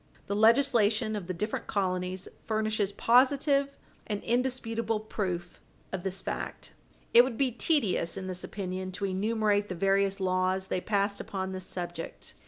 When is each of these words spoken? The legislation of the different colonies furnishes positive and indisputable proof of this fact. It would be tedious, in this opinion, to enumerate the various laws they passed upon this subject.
The 0.25 0.35
legislation 0.35 1.15
of 1.15 1.27
the 1.27 1.33
different 1.35 1.67
colonies 1.67 2.27
furnishes 2.47 2.91
positive 2.91 3.77
and 4.07 4.23
indisputable 4.23 4.99
proof 4.99 5.61
of 5.91 6.01
this 6.01 6.23
fact. 6.23 6.73
It 7.13 7.23
would 7.23 7.37
be 7.37 7.51
tedious, 7.51 8.17
in 8.17 8.25
this 8.25 8.43
opinion, 8.43 8.91
to 8.93 9.05
enumerate 9.05 9.69
the 9.69 9.75
various 9.75 10.19
laws 10.19 10.69
they 10.69 10.81
passed 10.81 11.19
upon 11.19 11.51
this 11.51 11.67
subject. 11.67 12.33